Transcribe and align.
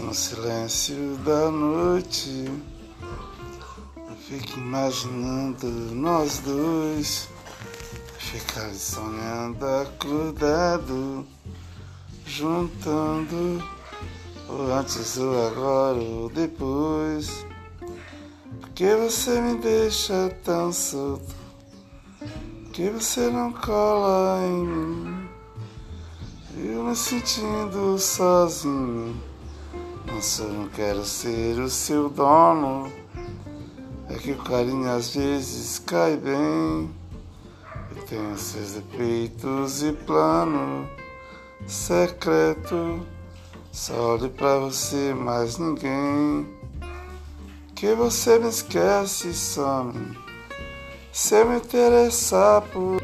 no 0.00 0.14
silêncio 0.14 1.16
da 1.24 1.50
noite. 1.50 2.50
Eu 3.96 4.16
fico 4.16 4.58
imaginando 4.58 5.66
nós 5.94 6.38
dois. 6.38 7.28
Ficar 8.18 8.72
sonhando 8.74 9.66
acordado, 9.66 11.26
juntando 12.24 13.62
o 14.48 14.72
antes, 14.72 15.16
o 15.16 15.46
agora, 15.46 15.98
o 15.98 16.30
depois. 16.32 17.44
Porque 18.60 18.94
você 18.94 19.40
me 19.40 19.58
deixa 19.58 20.28
tão 20.44 20.72
solto, 20.72 21.34
que 22.72 22.90
você 22.90 23.28
não 23.30 23.52
cola 23.52 24.40
em 24.44 24.66
mim. 24.66 25.28
Eu 26.56 26.84
me 26.84 26.94
sentindo 26.94 27.98
sozinho. 27.98 29.29
Nossa, 30.12 30.42
eu 30.42 30.52
não 30.52 30.68
quero 30.68 31.04
ser 31.04 31.58
o 31.60 31.70
seu 31.70 32.08
dono. 32.08 32.92
É 34.08 34.14
que 34.14 34.32
o 34.32 34.38
carinho 34.38 34.90
às 34.90 35.14
vezes 35.14 35.78
cai 35.78 36.16
bem. 36.16 36.90
Eu 37.94 38.02
tenho 38.08 38.36
seus 38.36 38.72
defeitos 38.72 39.82
e 39.82 39.92
plano 39.92 40.88
secreto. 41.66 43.06
Só 43.72 44.14
olho 44.14 44.30
pra 44.30 44.58
você, 44.58 45.14
mais 45.14 45.58
ninguém. 45.58 46.46
Que 47.74 47.94
você 47.94 48.38
me 48.38 48.48
esquece 48.48 49.28
e 49.28 49.34
some. 49.34 50.18
Se 51.12 51.36
eu 51.36 51.48
me 51.48 51.56
interessar 51.56 52.62
por. 52.62 53.00